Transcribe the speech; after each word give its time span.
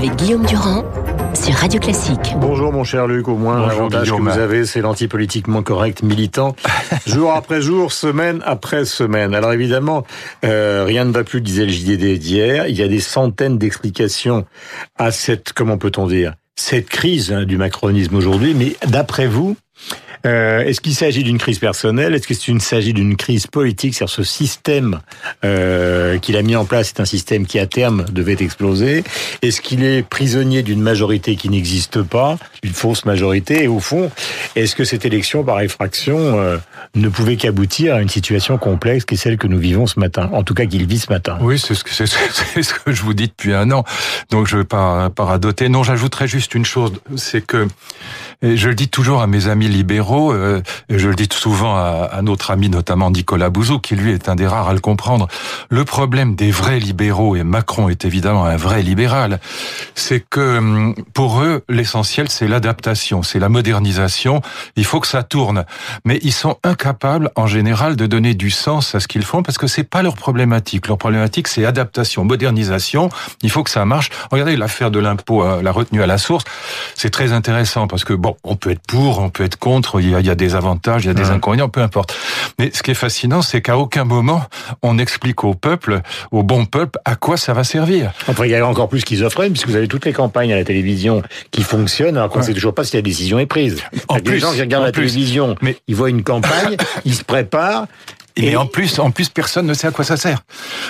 avec 0.00 0.16
Guillaume 0.16 0.46
Durand 0.46 0.82
sur 1.34 1.52
Radio 1.52 1.78
Classique. 1.78 2.32
Bonjour 2.38 2.72
mon 2.72 2.84
cher 2.84 3.06
Luc, 3.06 3.28
au 3.28 3.36
moins 3.36 3.66
l'avantage 3.66 4.10
que 4.10 4.16
vous 4.18 4.28
avez, 4.30 4.64
c'est 4.64 4.80
l'antipolitiquement 4.80 5.62
correct 5.62 6.02
militant, 6.02 6.56
jour 7.06 7.32
après 7.32 7.60
jour, 7.60 7.92
semaine 7.92 8.40
après 8.46 8.86
semaine. 8.86 9.34
Alors 9.34 9.52
évidemment, 9.52 10.06
euh, 10.46 10.84
rien 10.86 11.04
ne 11.04 11.12
va 11.12 11.22
plus, 11.22 11.42
disait 11.42 11.66
le 11.66 11.70
JDD 11.70 12.18
d'hier. 12.18 12.66
Il 12.66 12.78
y 12.78 12.82
a 12.82 12.88
des 12.88 12.98
centaines 12.98 13.58
d'explications 13.58 14.46
à 14.96 15.10
cette, 15.10 15.52
comment 15.52 15.76
peut-on 15.76 16.06
dire, 16.06 16.32
cette 16.56 16.88
crise 16.88 17.30
hein, 17.30 17.44
du 17.44 17.58
macronisme 17.58 18.16
aujourd'hui. 18.16 18.54
Mais 18.54 18.76
d'après 18.86 19.26
vous, 19.26 19.54
euh, 20.26 20.60
Est-ce 20.60 20.80
qu'il 20.80 20.94
s'agit 20.94 21.22
d'une 21.22 21.38
crise 21.38 21.58
personnelle? 21.58 22.14
Est-ce 22.14 22.26
qu'il 22.26 22.60
s'agit 22.60 22.92
d'une 22.92 23.16
crise 23.16 23.46
politique? 23.46 23.94
C'est-à-dire 23.94 24.14
ce 24.14 24.22
système 24.22 25.00
euh, 25.44 26.18
qu'il 26.18 26.36
a 26.36 26.42
mis 26.42 26.56
en 26.56 26.64
place 26.64 26.88
est 26.90 27.00
un 27.00 27.04
système 27.04 27.46
qui 27.46 27.58
à 27.58 27.66
terme 27.66 28.04
devait 28.12 28.36
exploser. 28.40 29.04
Est-ce 29.42 29.60
qu'il 29.60 29.84
est 29.84 30.02
prisonnier 30.02 30.62
d'une 30.62 30.80
majorité 30.80 31.36
qui 31.36 31.48
n'existe 31.48 32.02
pas, 32.02 32.38
une 32.62 32.72
fausse 32.72 33.04
majorité? 33.04 33.64
Et 33.64 33.68
au 33.68 33.80
fond, 33.80 34.10
est-ce 34.56 34.74
que 34.74 34.84
cette 34.84 35.04
élection 35.04 35.44
par 35.44 35.60
effraction 35.60 36.18
euh, 36.18 36.58
ne 36.94 37.08
pouvait 37.08 37.36
qu'aboutir 37.36 37.94
à 37.94 38.02
une 38.02 38.08
situation 38.08 38.58
complexe 38.58 39.04
qui 39.04 39.14
est 39.14 39.18
celle 39.18 39.38
que 39.38 39.46
nous 39.46 39.58
vivons 39.58 39.86
ce 39.86 39.98
matin? 39.98 40.30
En 40.32 40.42
tout 40.42 40.54
cas, 40.54 40.66
qu'il 40.66 40.86
vit 40.86 40.98
ce 40.98 41.10
matin. 41.12 41.38
Oui, 41.40 41.58
c'est 41.58 41.74
ce, 41.74 42.06
ce 42.06 42.74
que 42.74 42.92
je 42.92 43.02
vous 43.02 43.14
dis 43.14 43.28
depuis 43.28 43.54
un 43.54 43.70
an. 43.70 43.84
Donc 44.30 44.46
je 44.46 44.56
ne 44.56 44.62
vais 44.62 44.66
pas, 44.66 45.10
pas 45.10 45.24
radoter. 45.24 45.68
Non, 45.68 45.82
j'ajouterais 45.82 46.28
juste 46.28 46.54
une 46.54 46.64
chose, 46.64 46.92
c'est 47.16 47.44
que 47.44 47.66
et 48.42 48.56
je 48.56 48.68
le 48.68 48.74
dis 48.74 48.88
toujours 48.88 49.20
à 49.20 49.26
mes 49.26 49.48
amis 49.48 49.68
libéraux, 49.68 50.32
euh, 50.32 50.62
je 50.88 51.08
le 51.08 51.14
dis 51.14 51.28
souvent 51.30 51.76
à, 51.76 52.08
à, 52.10 52.22
notre 52.22 52.50
ami 52.50 52.70
notamment 52.70 53.10
Nicolas 53.10 53.50
Bouzou, 53.50 53.80
qui 53.80 53.96
lui 53.96 54.12
est 54.12 54.28
un 54.28 54.34
des 54.34 54.46
rares 54.46 54.68
à 54.68 54.72
le 54.72 54.80
comprendre. 54.80 55.28
Le 55.68 55.84
problème 55.84 56.34
des 56.34 56.50
vrais 56.50 56.78
libéraux, 56.78 57.36
et 57.36 57.44
Macron 57.44 57.88
est 57.90 58.04
évidemment 58.04 58.46
un 58.46 58.56
vrai 58.56 58.82
libéral, 58.82 59.40
c'est 59.94 60.20
que 60.20 60.58
hum, 60.58 60.94
pour 61.12 61.42
eux, 61.42 61.64
l'essentiel 61.68 62.30
c'est 62.30 62.48
l'adaptation, 62.48 63.22
c'est 63.22 63.38
la 63.38 63.50
modernisation. 63.50 64.40
Il 64.76 64.86
faut 64.86 65.00
que 65.00 65.06
ça 65.06 65.22
tourne, 65.22 65.66
mais 66.06 66.18
ils 66.22 66.32
sont 66.32 66.56
incapables 66.64 67.30
en 67.36 67.46
général 67.46 67.96
de 67.96 68.06
donner 68.06 68.34
du 68.34 68.50
sens 68.50 68.94
à 68.94 69.00
ce 69.00 69.08
qu'ils 69.08 69.24
font 69.24 69.42
parce 69.42 69.58
que 69.58 69.66
c'est 69.66 69.84
pas 69.84 70.02
leur 70.02 70.14
problématique. 70.14 70.88
Leur 70.88 70.98
problématique 70.98 71.46
c'est 71.48 71.66
adaptation, 71.66 72.24
modernisation. 72.24 73.10
Il 73.42 73.50
faut 73.50 73.64
que 73.64 73.70
ça 73.70 73.84
marche. 73.84 74.08
Regardez 74.30 74.56
l'affaire 74.56 74.90
de 74.90 74.98
l'impôt, 74.98 75.44
la 75.60 75.72
retenue 75.72 76.02
à 76.02 76.06
la 76.06 76.16
source, 76.16 76.44
c'est 76.94 77.10
très 77.10 77.32
intéressant 77.32 77.86
parce 77.86 78.04
que 78.04 78.14
bon 78.14 78.29
on 78.44 78.56
peut 78.56 78.70
être 78.70 78.82
pour, 78.86 79.18
on 79.18 79.30
peut 79.30 79.44
être 79.44 79.56
contre, 79.56 80.00
il 80.00 80.10
y 80.10 80.30
a, 80.30 80.34
des 80.34 80.54
avantages, 80.54 81.04
il 81.04 81.08
y 81.08 81.10
a 81.10 81.14
des 81.14 81.30
inconvénients, 81.30 81.68
peu 81.68 81.80
importe. 81.80 82.14
Mais 82.58 82.70
ce 82.72 82.82
qui 82.82 82.90
est 82.90 82.94
fascinant, 82.94 83.42
c'est 83.42 83.62
qu'à 83.62 83.78
aucun 83.78 84.04
moment, 84.04 84.42
on 84.82 84.98
explique 84.98 85.44
au 85.44 85.54
peuple, 85.54 86.00
au 86.30 86.42
bon 86.42 86.66
peuple, 86.66 86.98
à 87.04 87.16
quoi 87.16 87.36
ça 87.36 87.52
va 87.52 87.64
servir. 87.64 88.12
Enfin, 88.28 88.44
il 88.46 88.50
y 88.50 88.54
a 88.54 88.66
encore 88.66 88.88
plus 88.88 89.00
schizophrène, 89.00 89.52
puisque 89.52 89.68
vous 89.68 89.76
avez 89.76 89.88
toutes 89.88 90.04
les 90.04 90.12
campagnes 90.12 90.52
à 90.52 90.56
la 90.56 90.64
télévision 90.64 91.22
qui 91.50 91.62
fonctionnent, 91.62 92.16
alors 92.16 92.30
qu'on 92.30 92.40
ne 92.40 92.44
sait 92.44 92.54
toujours 92.54 92.74
pas 92.74 92.84
si 92.84 92.96
la 92.96 93.02
décision 93.02 93.38
est 93.38 93.46
prise. 93.46 93.82
En 94.08 94.18
plus, 94.18 94.34
les 94.34 94.40
gens 94.40 94.52
qui 94.52 94.60
regardent 94.60 94.84
la 94.84 94.92
télévision, 94.92 95.54
mais... 95.62 95.76
ils 95.88 95.96
voient 95.96 96.10
une 96.10 96.22
campagne, 96.22 96.76
ils 97.04 97.14
se 97.14 97.24
préparent, 97.24 97.86
et, 98.40 98.56
en 98.56 98.66
plus, 98.66 98.98
en 98.98 99.10
plus, 99.10 99.28
personne 99.28 99.66
ne 99.66 99.74
sait 99.74 99.86
à 99.86 99.90
quoi 99.90 100.04
ça 100.04 100.16
sert. 100.16 100.40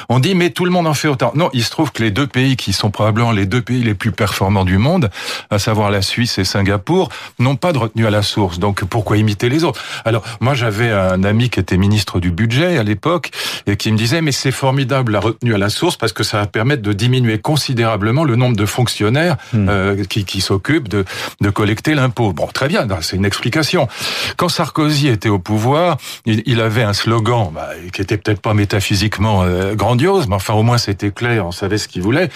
On 0.08 0.18
dit, 0.18 0.34
mais 0.34 0.50
tout 0.50 0.64
le 0.64 0.70
monde 0.70 0.86
en 0.86 0.94
fait 0.94 1.08
autant. 1.08 1.32
Non, 1.34 1.50
il 1.52 1.64
se 1.64 1.70
trouve 1.70 1.92
que 1.92 2.02
les 2.02 2.10
deux 2.10 2.26
pays 2.26 2.56
qui 2.56 2.72
sont 2.72 2.90
probablement 2.90 3.32
les 3.32 3.46
deux 3.46 3.62
pays 3.62 3.82
les 3.82 3.94
plus 3.94 4.12
performants 4.12 4.64
du 4.64 4.78
monde, 4.78 5.10
à 5.50 5.58
savoir 5.58 5.90
la 5.90 6.02
Suisse 6.02 6.38
et 6.38 6.44
Singapour, 6.44 7.08
n'ont 7.38 7.56
pas 7.56 7.72
de 7.72 7.78
retenue 7.78 8.06
à 8.06 8.10
la 8.10 8.22
source. 8.22 8.58
Donc, 8.58 8.84
pourquoi 8.84 9.16
imiter 9.16 9.48
les 9.48 9.64
autres? 9.64 9.82
Alors, 10.04 10.22
moi, 10.40 10.54
j'avais 10.54 10.90
un 10.90 11.24
ami 11.24 11.50
qui 11.50 11.60
était 11.60 11.76
ministre 11.76 12.20
du 12.20 12.30
budget 12.30 12.78
à 12.78 12.82
l'époque 12.82 13.30
et 13.66 13.76
qui 13.76 13.92
me 13.92 13.96
disait, 13.96 14.20
mais 14.20 14.32
c'est 14.32 14.52
formidable 14.52 15.12
la 15.12 15.20
retenue 15.20 15.54
à 15.54 15.58
la 15.58 15.70
source 15.70 15.96
parce 15.96 16.12
que 16.12 16.22
ça 16.24 16.38
va 16.38 16.46
permettre 16.46 16.82
de 16.82 16.92
diminuer 16.92 17.38
considérablement 17.38 18.24
le 18.24 18.36
nombre 18.36 18.56
de 18.56 18.66
fonctionnaires 18.66 19.36
hmm. 19.52 19.68
euh, 19.68 20.04
qui, 20.04 20.24
qui 20.24 20.40
s'occupent 20.40 20.88
de, 20.88 21.04
de 21.40 21.50
collecter 21.50 21.94
l'impôt. 21.94 22.32
Bon, 22.32 22.46
très 22.46 22.68
bien, 22.68 22.86
c'est 23.00 23.16
une 23.16 23.24
explication. 23.24 23.88
Quand 24.36 24.48
Sarkozy 24.48 25.08
était 25.08 25.28
au 25.28 25.38
pouvoir, 25.38 25.96
il, 26.26 26.42
il 26.46 26.60
avait 26.60 26.82
un 26.82 26.92
slogan 26.92 27.39
bah, 27.46 27.70
qui 27.92 28.02
était 28.02 28.16
peut-être 28.16 28.40
pas 28.40 28.54
métaphysiquement 28.54 29.42
euh, 29.42 29.74
grandiose, 29.74 30.28
mais 30.28 30.34
enfin 30.34 30.54
au 30.54 30.62
moins 30.62 30.78
c'était 30.78 31.10
clair, 31.10 31.46
on 31.46 31.52
savait 31.52 31.78
ce 31.78 31.88
qu'il 31.88 32.02
voulait. 32.02 32.28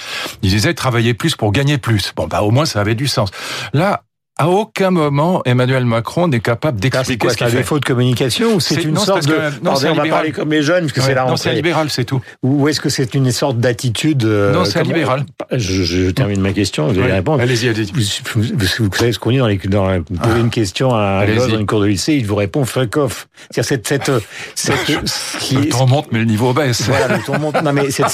Il 0.43 0.51
disait 0.51 0.75
travailler 0.75 1.15
plus 1.15 1.37
pour 1.37 1.53
gagner 1.53 1.79
plus. 1.79 2.13
Bon, 2.17 2.27
bah 2.27 2.43
au 2.43 2.51
moins 2.51 2.65
ça 2.65 2.81
avait 2.81 2.95
du 2.95 3.07
sens. 3.07 3.31
Là, 3.73 4.05
à 4.37 4.49
aucun 4.49 4.91
moment, 4.91 5.43
Emmanuel 5.45 5.85
Macron 5.85 6.27
n'est 6.27 6.41
capable 6.41 6.81
d'expliquer 6.81 7.29
ce 7.29 7.37
qu'il 7.37 7.47
fait. 7.47 7.53
C'est 7.53 7.57
défaut 7.59 7.79
de 7.79 7.85
communication 7.85 8.55
ou 8.55 8.61
c'est 8.61 8.83
une 8.83 8.97
sorte 8.97 9.27
de... 9.27 9.37
non, 9.63 9.77
c'est 9.77 9.89
on 9.89 9.95
va 9.95 10.07
parler 10.09 10.33
comme 10.33 10.51
les 10.51 10.63
jeunes, 10.63 10.83
parce 10.83 10.93
que 10.93 11.01
c'est 11.03 11.15
la. 11.15 11.25
Non, 11.25 11.37
c'est 11.37 11.53
libéral, 11.53 11.89
c'est 11.89 12.05
tout. 12.05 12.21
Ou 12.43 12.69
est-ce 12.69 12.81
que 12.81 12.89
c'est 12.89 13.15
une 13.15 13.31
sorte 13.31 13.59
d'attitude... 13.59 14.25
Euh, 14.25 14.53
non, 14.53 14.65
c'est 14.65 14.83
libéral. 14.83 15.25
Je, 15.53 15.85
je, 15.85 16.11
termine 16.11 16.41
ma 16.41 16.53
question, 16.53 16.89
vous 16.89 16.99
allez 16.99 17.13
répondre. 17.13 17.41
Allez-y, 17.41 17.69
allez-y. 17.69 17.93
Vous, 17.93 18.43
vous, 18.57 18.93
savez 18.93 19.13
ce 19.13 19.19
qu'on 19.21 19.31
dit 19.31 19.39
dans 19.39 19.47
les... 19.47 19.59
Dans, 19.59 19.87
vous 19.87 20.19
posez 20.21 20.41
une 20.41 20.51
question 20.51 20.95
à 20.95 21.25
un 21.25 21.35
dans 21.35 21.49
une 21.49 21.67
cour 21.67 21.81
de 21.81 21.87
lycée, 21.87 22.15
il 22.15 22.27
vous 22.27 22.35
répond 22.35 22.65
fuck 22.65 22.97
off. 22.97 23.29
C'est-à-dire 23.51 23.69
cette... 23.85 23.87
cette, 23.87 24.11
cette 24.57 25.39
qui 25.39 25.55
le 25.57 25.69
ton 25.69 25.87
monte, 25.87 26.09
mais 26.11 26.19
le 26.19 26.25
niveau 26.25 26.53
baisse. 26.53 26.83
Voilà, 26.83 27.17
le 27.17 27.23
ton 27.23 27.39
monte. 27.39 27.63
Non, 27.63 27.73
mais 27.73 27.91
cette, 27.91 28.09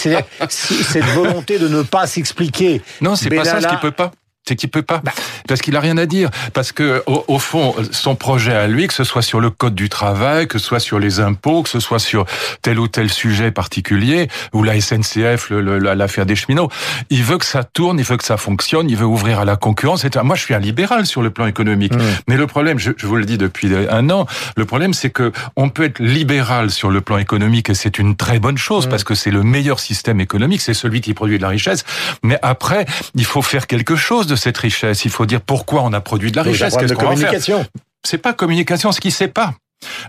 cette 0.49 1.05
volonté 1.15 1.59
de 1.59 1.69
ne 1.69 1.83
pas 1.83 2.07
s'expliquer. 2.07 2.83
Non, 3.01 3.17
c'est 3.17 3.31
pas 3.31 3.45
ça 3.45 3.61
ce 3.61 3.67
qu'il 3.67 3.79
peut 3.79 3.91
pas 3.91 4.13
c'est 4.47 4.57
qu'il 4.57 4.71
peut 4.71 4.83
pas, 4.83 5.01
bah. 5.05 5.13
parce 5.47 5.61
qu'il 5.61 5.77
a 5.77 5.81
rien 5.81 5.97
à 5.97 6.07
dire, 6.07 6.31
parce 6.55 6.73
que 6.73 7.03
au, 7.07 7.39
fond, 7.39 7.75
son 7.93 8.17
projet 8.17 8.53
à 8.53 8.67
lui, 8.67 8.87
que 8.87 8.95
ce 8.95 9.05
soit 9.05 9.23
sur 9.23 9.39
le 9.39 9.51
code 9.51 9.75
du 9.75 9.89
travail, 9.89 10.49
que 10.49 10.59
ce 10.59 10.65
soit 10.65 10.81
sur 10.81 10.99
les 10.99 11.21
impôts, 11.21 11.63
que 11.63 11.69
ce 11.69 11.79
soit 11.79 11.99
sur 11.99 12.25
tel 12.63 12.79
ou 12.79 12.89
tel 12.89 13.11
sujet 13.11 13.51
particulier, 13.51 14.29
ou 14.53 14.63
la 14.63 14.81
SNCF, 14.81 15.51
l'affaire 15.51 16.27
des 16.27 16.37
cheminots, 16.37 16.71
il 17.11 17.23
veut 17.23 17.39
que 17.39 17.45
ça 17.45 17.65
tourne, 17.65 17.99
il 17.99 18.05
veut 18.05 18.17
que 18.17 18.25
ça 18.25 18.39
fonctionne, 18.39 18.89
il 18.89 18.97
veut 18.97 19.07
ouvrir 19.07 19.41
à 19.41 19.45
la 19.45 19.57
concurrence. 19.57 20.05
Et 20.05 20.11
moi, 20.25 20.37
je 20.37 20.43
suis 20.43 20.55
un 20.55 20.59
libéral 20.59 21.07
sur 21.07 21.23
le 21.23 21.31
plan 21.31 21.47
économique, 21.47 21.95
mmh. 21.95 22.01
mais 22.29 22.37
le 22.37 22.47
problème, 22.47 22.79
je, 22.79 22.93
je, 22.97 23.07
vous 23.07 23.17
le 23.17 23.27
dis 23.27 23.39
depuis 23.39 23.71
un 23.91 24.11
an, 24.11 24.27
le 24.57 24.65
problème, 24.65 24.95
c'est 24.95 25.11
que 25.11 25.33
on 25.57 25.69
peut 25.69 25.85
être 25.85 26.01
libéral 26.01 26.71
sur 26.71 26.91
le 26.91 27.01
plan 27.03 27.19
économique, 27.19 27.71
et 27.71 27.75
c'est 27.75 27.99
une 27.99 28.17
très 28.17 28.39
bonne 28.39 28.59
chose, 28.59 28.87
mmh. 28.87 28.91
parce 28.91 29.05
que 29.05 29.15
c'est 29.15 29.31
le 29.31 29.43
meilleur 29.43 29.81
système 29.81 30.21
économique, 30.21 30.63
c'est 30.63 30.75
celui 30.75 31.03
qui 31.03 31.15
produit 31.15 31.37
de 31.37 31.43
la 31.43 31.49
richesse. 31.49 31.85
Mais 32.23 32.39
après, 32.43 32.87
il 33.15 33.25
faut 33.25 33.43
faire 33.43 33.67
quelque 33.67 33.97
chose 33.97 34.30
de 34.31 34.37
cette 34.37 34.57
richesse. 34.57 35.05
Il 35.05 35.11
faut 35.11 35.27
dire 35.27 35.41
pourquoi 35.41 35.83
on 35.83 35.93
a 35.93 36.01
produit 36.01 36.31
de 36.31 36.37
la 36.37 36.43
richesse. 36.43 36.77
Qu'est-ce 36.77 36.95
qu'on 36.95 37.15
va 37.15 37.17
faire? 37.17 37.65
C'est 38.03 38.19
pas 38.19 38.33
communication, 38.33 38.93
ce 38.93 39.01
qui 39.01 39.11
sait 39.11 39.29
pas. 39.29 39.55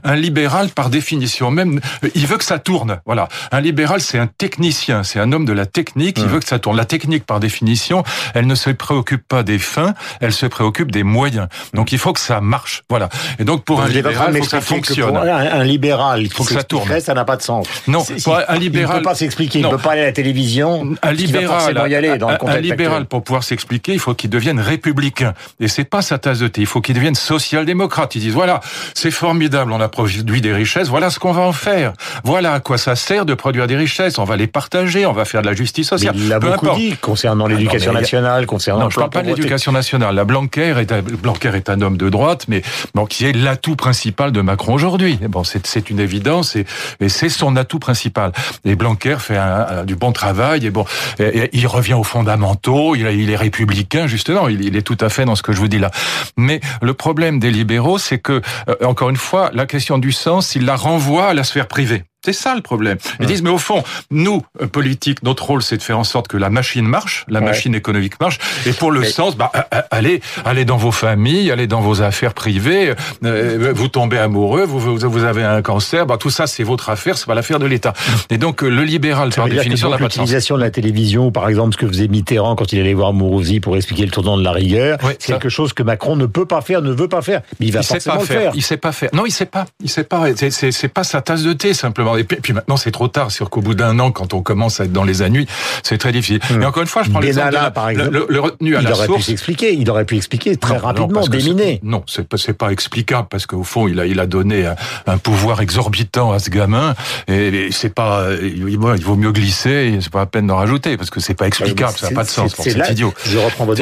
Un 0.03 0.15
libéral, 0.15 0.69
par 0.69 0.89
définition 0.89 1.51
même, 1.51 1.79
il 2.15 2.27
veut 2.27 2.37
que 2.37 2.43
ça 2.43 2.59
tourne. 2.59 2.99
Voilà. 3.05 3.29
Un 3.51 3.61
libéral, 3.61 4.01
c'est 4.01 4.17
un 4.17 4.27
technicien, 4.27 5.03
c'est 5.03 5.19
un 5.19 5.31
homme 5.31 5.45
de 5.45 5.53
la 5.53 5.65
technique. 5.65 6.17
Il 6.19 6.25
veut 6.25 6.39
que 6.39 6.47
ça 6.47 6.59
tourne. 6.59 6.75
La 6.75 6.85
technique, 6.85 7.25
par 7.25 7.39
définition, 7.39 8.03
elle 8.33 8.47
ne 8.47 8.55
se 8.55 8.69
préoccupe 8.69 9.25
pas 9.27 9.43
des 9.43 9.59
fins, 9.59 9.93
elle 10.19 10.33
se 10.33 10.45
préoccupe 10.45 10.91
des 10.91 11.03
moyens. 11.03 11.47
Donc, 11.73 11.91
il 11.91 11.99
faut 11.99 12.13
que 12.13 12.19
ça 12.19 12.41
marche. 12.41 12.83
Voilà. 12.89 13.09
Et 13.39 13.43
donc, 13.43 13.63
pour 13.63 13.81
un 13.81 13.87
libéral, 13.87 14.33
il 14.33 14.39
faut 14.39 14.43
que 14.43 14.49
ça 14.49 14.61
fonctionne. 14.61 15.15
un, 15.15 15.63
libéral, 15.63 16.23
il 16.23 16.33
faut 16.33 16.43
que 16.43 16.53
ça 16.53 16.63
tourne. 16.63 16.99
Ça 16.99 17.13
n'a 17.13 17.25
pas 17.25 17.37
de 17.37 17.41
sens. 17.41 17.67
Non, 17.87 18.03
pour 18.23 18.37
un 18.47 18.55
libéral, 18.55 18.95
il 18.95 18.99
ne 18.99 18.99
peut 18.99 19.09
pas 19.09 19.15
s'expliquer. 19.15 19.59
Il 19.59 19.65
ne 19.65 19.69
peut 19.69 19.77
pas 19.77 19.91
aller 19.91 20.01
à 20.01 20.05
la 20.05 20.11
télévision. 20.11 20.95
Un 21.01 21.11
libéral, 21.13 21.89
y 21.89 21.95
aller 21.95 22.17
dans 22.17 22.29
un, 22.29 22.57
libéral, 22.57 23.05
pour 23.05 23.23
pouvoir 23.23 23.43
s'expliquer, 23.43 23.93
il 23.93 23.99
faut 23.99 24.13
qu'il 24.13 24.29
devienne 24.29 24.59
républicain. 24.59 25.33
Et 25.59 25.67
c'est 25.67 25.85
pas 25.85 26.01
sa 26.01 26.17
tasse 26.17 26.39
de 26.39 26.47
thé. 26.47 26.61
Il 26.61 26.67
faut 26.67 26.81
qu'il 26.81 26.95
devienne 26.95 27.15
social-démocrate. 27.15 28.15
Ils 28.15 28.21
disent 28.21 28.33
voilà, 28.33 28.59
c'est 28.93 29.11
formidable 29.11 29.60
on 29.69 29.81
a 29.81 29.89
produit 29.89 30.41
des 30.41 30.53
richesses, 30.53 30.87
voilà 30.87 31.09
ce 31.09 31.19
qu'on 31.19 31.31
va 31.31 31.41
en 31.41 31.51
faire. 31.51 31.93
Voilà 32.23 32.53
à 32.53 32.59
quoi 32.59 32.77
ça 32.77 32.95
sert 32.95 33.25
de 33.25 33.33
produire 33.33 33.67
des 33.67 33.75
richesses. 33.75 34.17
On 34.17 34.23
va 34.23 34.35
les 34.35 34.47
partager, 34.47 35.05
on 35.05 35.13
va 35.13 35.25
faire 35.25 35.41
de 35.41 35.47
la 35.47 35.53
justice 35.53 35.89
sociale. 35.89 36.15
il 36.17 36.29
l'a 36.29 36.39
beaucoup 36.39 36.69
dit 36.75 36.95
concernant 36.97 37.45
ah 37.45 37.49
l'éducation 37.49 37.93
nationale, 37.93 38.45
concernant. 38.45 38.85
Non, 38.85 38.89
je 38.89 38.97
parle 38.97 39.09
pas 39.09 39.21
de 39.21 39.27
l'éducation 39.27 39.71
nationale. 39.71 40.15
La 40.15 40.25
Blanquer 40.25 40.75
est, 40.79 40.91
un, 40.91 41.01
Blanquer 41.01 41.51
est 41.55 41.69
un 41.69 41.81
homme 41.81 41.97
de 41.97 42.09
droite, 42.09 42.45
mais 42.47 42.61
bon, 42.95 43.05
qui 43.05 43.25
est 43.25 43.33
l'atout 43.33 43.75
principal 43.75 44.31
de 44.31 44.41
Macron 44.41 44.73
aujourd'hui. 44.73 45.19
Bon, 45.29 45.43
c'est 45.43 45.89
une 45.89 45.99
évidence 45.99 46.55
et, 46.55 46.65
et 46.99 47.09
c'est 47.09 47.29
son 47.29 47.55
atout 47.55 47.79
principal. 47.79 48.31
Et 48.65 48.75
Blanquer 48.75 49.17
fait 49.19 49.37
un, 49.37 49.83
du 49.85 49.95
bon 49.95 50.11
travail 50.11 50.65
et 50.65 50.69
bon, 50.69 50.85
il 51.19 51.67
revient 51.67 51.93
aux 51.93 52.03
fondamentaux. 52.03 52.95
Il, 52.95 53.01
il 53.07 53.29
est 53.29 53.35
républicain 53.35 54.07
justement. 54.07 54.47
Il, 54.47 54.63
il, 54.63 54.75
est 54.75 54.81
tout 54.81 54.97
à 54.99 55.09
fait 55.09 55.25
dans 55.25 55.35
ce 55.35 55.43
que 55.43 55.51
je 55.51 55.59
vous 55.59 55.67
dis 55.67 55.79
là. 55.79 55.91
Mais 56.37 56.61
le 56.81 56.93
problème 56.93 57.39
des 57.39 57.51
libéraux, 57.51 57.97
c'est 57.97 58.19
que 58.19 58.41
euh, 58.69 58.75
encore 58.83 59.09
une 59.09 59.17
fois, 59.17 59.50
la 59.53 59.65
question 59.65 59.97
du 59.97 60.11
sens, 60.11 60.55
il 60.55 60.65
la 60.65 60.75
renvoie 60.75 61.27
à 61.27 61.33
la 61.33 61.43
sphère 61.43 61.67
privée. 61.67 62.03
C'est 62.23 62.33
ça 62.33 62.53
le 62.53 62.61
problème. 62.61 62.97
Ils 63.19 63.25
disent, 63.25 63.41
mais 63.41 63.49
au 63.49 63.57
fond, 63.57 63.83
nous, 64.11 64.43
euh, 64.61 64.67
politiques, 64.67 65.23
notre 65.23 65.43
rôle, 65.43 65.63
c'est 65.63 65.77
de 65.77 65.81
faire 65.81 65.97
en 65.97 66.03
sorte 66.03 66.27
que 66.27 66.37
la 66.37 66.51
machine 66.51 66.85
marche, 66.85 67.25
la 67.27 67.41
machine 67.41 67.73
économique 67.73 68.19
marche. 68.19 68.37
Et 68.67 68.73
pour 68.73 68.91
le 68.91 69.03
sens, 69.03 69.35
bah, 69.35 69.51
allez, 69.89 70.21
allez 70.45 70.63
dans 70.63 70.77
vos 70.77 70.91
familles, 70.91 71.49
allez 71.49 71.65
dans 71.65 71.81
vos 71.81 72.03
affaires 72.03 72.35
privées. 72.35 72.93
Euh, 73.23 73.73
vous 73.75 73.87
tombez 73.87 74.19
amoureux, 74.19 74.65
vous, 74.65 74.97
vous 74.97 75.23
avez 75.23 75.43
un 75.43 75.63
cancer, 75.63 76.05
bah, 76.05 76.17
tout 76.17 76.29
ça, 76.29 76.45
c'est 76.45 76.63
votre 76.63 76.89
affaire, 76.91 77.17
c'est 77.17 77.25
pas 77.25 77.33
l'affaire 77.33 77.57
de 77.57 77.65
l'État. 77.65 77.93
Et 78.29 78.37
donc, 78.37 78.63
euh, 78.63 78.69
le 78.69 78.83
libéral, 78.83 79.31
par 79.31 79.47
définition, 79.47 79.89
n'a 79.89 79.97
pas 79.97 80.03
de 80.03 80.11
L'utilisation 80.11 80.57
de 80.57 80.61
la 80.61 80.69
télévision, 80.69 81.31
par 81.31 81.49
exemple, 81.49 81.73
ce 81.73 81.77
que 81.77 81.87
faisait 81.87 82.07
Mitterrand 82.07 82.55
quand 82.55 82.71
il 82.71 82.79
allait 82.79 82.93
voir 82.93 83.13
Mourouzi 83.13 83.59
pour 83.59 83.75
expliquer 83.77 84.05
le 84.05 84.11
tournant 84.11 84.37
de 84.37 84.43
la 84.43 84.51
rigueur, 84.51 84.99
c'est 85.17 85.33
quelque 85.33 85.49
chose 85.49 85.73
que 85.73 85.81
Macron 85.81 86.15
ne 86.15 86.27
peut 86.27 86.45
pas 86.45 86.61
faire, 86.61 86.83
ne 86.83 86.91
veut 86.91 87.07
pas 87.07 87.23
faire. 87.23 87.41
Mais 87.59 87.67
il 87.67 87.71
va 87.71 87.79
il 87.79 87.85
forcément 87.85 88.19
le 88.19 88.25
faire. 88.25 88.51
Il 88.53 88.61
sait 88.61 88.77
pas 88.77 88.91
faire. 88.91 89.09
Non, 89.13 89.25
il 89.25 89.31
sait 89.31 89.45
pas. 89.45 89.65
Il 89.81 89.89
sait 89.89 90.03
pas. 90.03 90.27
C'est 90.35 90.87
pas 90.87 91.03
sa 91.03 91.21
tasse 91.21 91.43
de 91.43 91.53
thé, 91.53 91.73
simplement. 91.73 92.10
Non, 92.11 92.17
et 92.17 92.23
puis, 92.23 92.53
maintenant, 92.53 92.77
c'est 92.77 92.91
trop 92.91 93.07
tard. 93.07 93.31
C'est 93.31 93.47
qu'au 93.47 93.61
bout 93.61 93.75
d'un 93.75 93.99
an, 93.99 94.11
quand 94.11 94.33
on 94.33 94.41
commence 94.41 94.79
à 94.79 94.85
être 94.85 94.91
dans 94.91 95.03
les 95.03 95.21
annuits, 95.21 95.47
c'est 95.83 95.97
très 95.97 96.11
difficile. 96.11 96.39
Hmm. 96.49 96.57
Mais 96.57 96.65
encore 96.65 96.83
une 96.83 96.89
fois, 96.89 97.03
je 97.03 97.09
prends 97.09 97.19
l'exemple 97.19 97.51
par 97.73 97.89
exemple, 97.89 98.25
le, 98.27 98.39
retenu 98.39 98.75
à 98.75 98.81
il 98.81 98.91
aurait 98.91 99.07
Pu 99.07 99.21
s'expliquer. 99.21 99.73
Il 99.73 99.89
aurait 99.89 100.05
pu 100.05 100.15
expliquer 100.15 100.55
très 100.57 100.77
rapidement, 100.77 101.27
déminer. 101.27 101.79
Non, 101.83 102.03
c'est 102.07 102.27
pas, 102.27 102.37
pas 102.57 102.71
explicable 102.71 103.27
parce 103.29 103.45
qu'au 103.45 103.63
fond, 103.63 103.87
il 103.87 103.99
a, 103.99 104.05
il 104.05 104.19
a 104.19 104.25
donné 104.25 104.71
un, 105.07 105.17
pouvoir 105.17 105.61
exorbitant 105.61 106.31
à 106.31 106.39
ce 106.39 106.49
gamin 106.49 106.95
et, 107.27 107.69
c'est 107.71 107.93
pas, 107.93 108.27
il 108.41 108.77
vaut 108.77 109.15
mieux 109.15 109.31
glisser. 109.31 109.97
C'est 110.01 110.11
pas 110.11 110.19
la 110.19 110.25
peine 110.25 110.47
d'en 110.47 110.57
rajouter 110.57 110.97
parce 110.97 111.09
que 111.09 111.19
c'est 111.19 111.33
pas 111.33 111.47
explicable. 111.47 111.93
Ça 111.97 112.09
n'a 112.09 112.15
pas 112.15 112.23
de 112.23 112.29
sens. 112.29 112.55
C'est 112.57 112.91
idiot. 112.91 113.13
Je 113.25 113.37
reprends 113.37 113.65
votre 113.65 113.81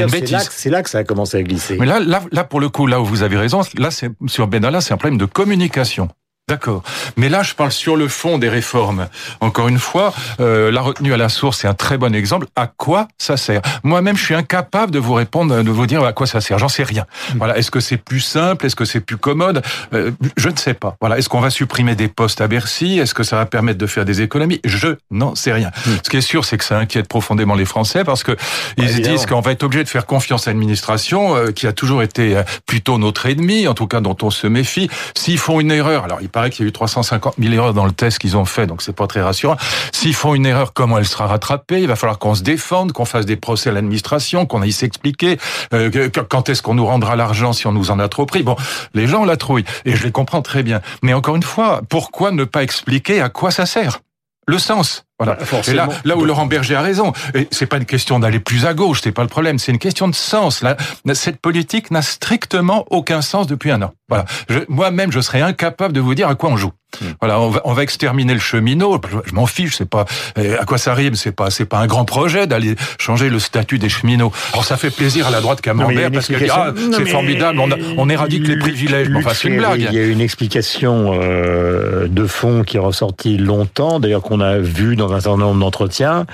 C'est 0.51 0.69
là, 0.69 0.83
que 0.83 0.89
ça 0.89 0.99
a 0.99 1.03
commencé 1.03 1.37
à 1.37 1.43
glisser. 1.43 1.77
Mais 1.79 1.85
là, 1.85 1.99
là, 1.99 2.21
là, 2.31 2.43
pour 2.43 2.59
le 2.59 2.69
coup, 2.69 2.87
là 2.87 2.99
où 3.01 3.05
vous 3.05 3.23
avez 3.23 3.37
raison, 3.37 3.61
là, 3.77 3.91
c'est 3.91 4.09
sur 4.27 4.47
Benalla, 4.47 4.81
c'est 4.81 4.93
un 4.93 4.97
problème 4.97 5.17
de 5.17 5.25
communication. 5.25 6.09
D'accord. 6.49 6.81
Mais 7.15 7.29
là, 7.29 7.43
je 7.43 7.53
parle 7.53 7.71
sur 7.71 7.95
le 7.95 8.07
fond 8.07 8.39
des 8.39 8.49
réformes. 8.49 9.07
Encore 9.39 9.67
une 9.67 9.77
fois, 9.77 10.13
euh, 10.39 10.71
la 10.71 10.81
retenue 10.81 11.13
à 11.13 11.17
la 11.17 11.29
source, 11.29 11.59
c'est 11.59 11.67
un 11.67 11.75
très 11.75 11.99
bon 11.99 12.15
exemple. 12.15 12.47
À 12.55 12.65
quoi 12.65 13.07
ça 13.19 13.37
sert? 13.37 13.61
Moi-même, 13.83 14.17
je 14.17 14.23
suis 14.25 14.33
incapable 14.33 14.91
de 14.91 14.97
vous 14.97 15.13
répondre, 15.13 15.61
de 15.61 15.69
vous 15.69 15.85
dire 15.85 16.03
à 16.03 16.11
quoi 16.11 16.25
ça 16.25 16.41
sert. 16.41 16.57
J'en 16.57 16.67
sais 16.67 16.81
rien. 16.81 17.05
Hmm. 17.33 17.37
Voilà. 17.37 17.57
Est-ce 17.59 17.69
que 17.69 17.79
c'est 17.79 17.97
plus 17.97 18.19
simple? 18.19 18.65
Est-ce 18.65 18.75
que 18.75 18.83
c'est 18.83 18.99
plus 18.99 19.17
commode? 19.17 19.61
Euh, 19.93 20.11
Je 20.37 20.49
ne 20.49 20.57
sais 20.57 20.73
pas. 20.73 20.95
Voilà. 20.99 21.19
Est-ce 21.19 21.29
qu'on 21.29 21.39
va 21.39 21.51
supprimer 21.51 21.93
des 21.95 22.07
postes 22.07 22.41
à 22.41 22.47
Bercy? 22.47 22.97
Est-ce 22.97 23.13
que 23.13 23.23
ça 23.23 23.35
va 23.35 23.45
permettre 23.45 23.77
de 23.77 23.85
faire 23.87 24.05
des 24.05 24.21
économies? 24.23 24.59
Je 24.65 24.95
n'en 25.11 25.35
sais 25.35 25.53
rien. 25.53 25.69
Hmm. 25.85 25.97
Ce 26.03 26.09
qui 26.09 26.17
est 26.17 26.21
sûr, 26.21 26.45
c'est 26.45 26.57
que 26.57 26.65
ça 26.65 26.79
inquiète 26.79 27.07
profondément 27.07 27.53
les 27.53 27.65
Français 27.65 28.03
parce 28.03 28.23
que 28.23 28.35
ils 28.77 28.89
se 28.89 29.01
disent 29.01 29.27
qu'on 29.27 29.41
va 29.41 29.51
être 29.51 29.61
obligé 29.61 29.83
de 29.83 29.89
faire 29.89 30.07
confiance 30.07 30.47
à 30.47 30.51
l'administration 30.51 31.35
euh, 31.35 31.51
qui 31.51 31.67
a 31.67 31.73
toujours 31.73 32.01
été 32.01 32.37
euh, 32.37 32.43
plutôt 32.65 32.97
notre 32.97 33.27
ennemi, 33.27 33.67
en 33.67 33.75
tout 33.75 33.85
cas 33.85 34.01
dont 34.01 34.17
on 34.23 34.31
se 34.31 34.47
méfie. 34.47 34.89
S'ils 35.15 35.37
font 35.37 35.59
une 35.59 35.71
erreur, 35.71 36.05
alors 36.05 36.19
il 36.21 36.29
paraît 36.39 36.51
qu'il 36.51 36.63
y 36.63 36.67
a 36.67 36.69
eu 36.69 36.71
350 36.71 37.33
000 37.37 37.53
erreurs 37.53 37.73
dans 37.73 37.85
le 37.85 37.91
test 37.91 38.17
qu'ils 38.17 38.37
ont 38.37 38.45
fait, 38.45 38.65
donc 38.65 38.81
c'est 38.81 38.95
pas 38.95 39.07
très 39.07 39.21
rassurant. 39.21 39.57
S'ils 39.91 40.15
font 40.15 40.35
une 40.35 40.45
erreur, 40.45 40.71
comment 40.71 40.97
elle 40.97 41.05
sera 41.05 41.27
rattrapée 41.27 41.81
Il 41.81 41.87
va 41.87 41.97
falloir 41.97 42.17
qu'on 42.17 42.33
se 42.33 42.43
défende, 42.43 42.93
qu'on 42.93 43.03
fasse 43.03 43.25
des 43.25 43.35
procès 43.35 43.71
à 43.71 43.73
l'administration, 43.73 44.45
qu'on 44.45 44.61
aille 44.61 44.71
s'expliquer. 44.71 45.37
Euh, 45.73 46.09
quand 46.29 46.47
est-ce 46.47 46.61
qu'on 46.61 46.75
nous 46.75 46.85
rendra 46.85 47.17
l'argent 47.17 47.51
si 47.51 47.67
on 47.67 47.73
nous 47.73 47.91
en 47.91 47.99
a 47.99 48.07
trop 48.07 48.25
pris 48.25 48.41
Bon, 48.41 48.55
les 48.93 49.05
gens 49.05 49.25
la 49.25 49.35
trouillent, 49.35 49.65
et 49.83 49.97
je 49.97 50.03
les 50.05 50.13
comprends 50.13 50.41
très 50.41 50.63
bien. 50.63 50.79
Mais 51.03 51.13
encore 51.13 51.35
une 51.35 51.43
fois, 51.43 51.81
pourquoi 51.89 52.31
ne 52.31 52.45
pas 52.45 52.63
expliquer 52.63 53.19
à 53.19 53.27
quoi 53.27 53.51
ça 53.51 53.65
sert? 53.65 53.99
Le 54.47 54.59
sens 54.59 55.03
voilà. 55.19 55.37
Bah, 55.51 55.61
et 55.67 55.73
là, 55.73 55.89
là 56.05 56.15
où 56.15 56.23
Laurent 56.23 56.45
Berger 56.45 56.75
a 56.75 56.81
raison, 56.81 57.11
c'est 57.51 57.65
pas 57.65 57.77
une 57.77 57.85
question 57.85 58.19
d'aller 58.19 58.39
plus 58.39 58.65
à 58.65 58.73
gauche, 58.73 59.01
c'est 59.03 59.11
pas 59.11 59.23
le 59.23 59.27
problème, 59.27 59.59
c'est 59.59 59.71
une 59.71 59.79
question 59.79 60.07
de 60.07 60.15
sens. 60.15 60.61
Là, 60.61 60.77
cette 61.13 61.41
politique 61.41 61.91
n'a 61.91 62.01
strictement 62.01 62.85
aucun 62.89 63.21
sens 63.21 63.45
depuis 63.45 63.71
un 63.71 63.81
an. 63.81 63.93
Voilà. 64.07 64.25
Moi-même, 64.69 65.11
je 65.11 65.19
serais 65.19 65.41
incapable 65.41 65.93
de 65.93 65.99
vous 65.99 66.15
dire 66.15 66.29
à 66.29 66.35
quoi 66.35 66.49
on 66.49 66.57
joue. 66.57 66.71
Hmm. 67.01 67.05
Voilà, 67.21 67.39
on 67.39 67.49
va, 67.51 67.61
on 67.65 67.73
va, 67.73 67.83
exterminer 67.83 68.33
le 68.33 68.39
cheminot. 68.39 68.99
Je, 69.25 69.35
m'en 69.35 69.45
fiche, 69.45 69.75
c'est 69.75 69.87
pas 69.87 70.05
à 70.35 70.65
quoi 70.65 70.79
ça 70.79 70.95
rime. 70.95 71.13
C'est 71.13 71.31
pas, 71.31 71.51
c'est 71.51 71.65
pas 71.65 71.77
un 71.77 71.85
grand 71.85 72.03
projet 72.03 72.47
d'aller 72.47 72.75
changer 72.97 73.29
le 73.29 73.37
statut 73.37 73.77
des 73.77 73.89
cheminots. 73.89 74.31
Alors 74.53 74.65
ça 74.65 74.75
fait 74.75 74.89
plaisir 74.89 75.27
à 75.27 75.29
la 75.29 75.39
droite 75.39 75.61
Camembert 75.61 76.09
parce 76.11 76.27
que 76.27 76.49
ah, 76.49 76.73
c'est 76.75 77.05
formidable. 77.05 77.59
On, 77.59 77.69
on 77.97 78.09
éradique 78.09 78.47
les 78.47 78.57
privilèges. 78.57 79.07
Enfin, 79.15 79.33
c'est 79.35 79.49
une 79.49 79.57
blague. 79.57 79.81
Il 79.81 79.93
y 79.93 79.99
a 79.99 80.05
une 80.05 80.21
explication 80.21 81.11
euh, 81.13 82.07
de 82.07 82.25
fond 82.25 82.63
qui 82.63 82.77
est 82.77 82.79
ressortie 82.79 83.37
longtemps, 83.37 83.99
d'ailleurs 83.99 84.23
qu'on 84.23 84.41
a 84.41 84.57
vu 84.57 84.95
dans 84.95 85.08
un 85.13 85.19
certain 85.19 85.37
nombre 85.37 85.59
d'entretiens, 85.59 86.25